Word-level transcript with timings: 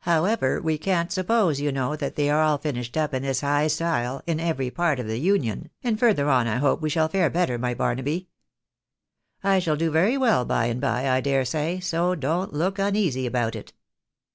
However, 0.00 0.60
we 0.60 0.76
can't 0.76 1.10
suppose, 1.10 1.58
you 1.58 1.72
know, 1.72 1.96
that 1.96 2.14
they 2.14 2.28
are 2.28 2.42
all 2.42 2.58
finished 2.58 2.98
up 2.98 3.14
in 3.14 3.22
this 3.22 3.40
high 3.40 3.66
style, 3.68 4.20
in 4.26 4.38
every 4.38 4.70
part 4.70 5.00
of 5.00 5.06
the 5.06 5.16
Union, 5.16 5.70
and 5.82 5.98
further 5.98 6.28
on 6.28 6.46
I 6.46 6.56
hope 6.56 6.82
we 6.82 6.90
shall 6.90 7.08
fare 7.08 7.30
KOT 7.30 7.36
A 7.36 7.40
SUFFICIENT 7.56 7.62
DEPENDENCE. 7.62 7.80
83 7.80 7.80
better, 7.80 7.80
my 7.80 7.84
Barnaby. 7.86 8.28
I 9.42 9.58
shall 9.58 9.76
do 9.76 9.90
very 9.90 10.18
well, 10.18 10.44
by 10.44 10.66
and 10.66 10.82
by, 10.82 11.08
I 11.08 11.22
dare 11.22 11.46
say, 11.46 11.80
so 11.80 12.14
don't 12.14 12.52
look 12.52 12.78
uneasy 12.78 13.24
about 13.24 13.56
it." 13.56 13.72